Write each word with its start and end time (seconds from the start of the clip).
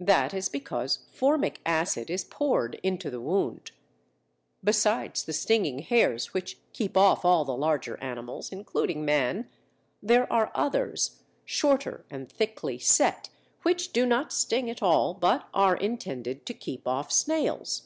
That 0.00 0.32
is 0.32 0.48
because 0.48 1.00
formic 1.12 1.60
acid 1.66 2.08
is 2.08 2.24
poured 2.24 2.76
into 2.82 3.10
the 3.10 3.20
wound. 3.20 3.72
Besides 4.64 5.24
the 5.24 5.34
stinging 5.34 5.80
hairs 5.80 6.32
which 6.32 6.56
keep 6.72 6.96
off 6.96 7.26
all 7.26 7.44
the 7.44 7.54
larger 7.54 8.02
animals 8.02 8.50
(including 8.50 9.04
man) 9.04 9.50
there 10.02 10.32
are 10.32 10.50
others, 10.54 11.20
shorter 11.44 12.06
and 12.08 12.32
thickly 12.32 12.78
set, 12.78 13.28
which 13.64 13.92
do 13.92 14.06
not 14.06 14.32
sting 14.32 14.70
at 14.70 14.82
all, 14.82 15.12
but 15.12 15.46
are 15.52 15.76
intended 15.76 16.46
to 16.46 16.54
keep 16.54 16.88
off 16.88 17.12
snails. 17.12 17.82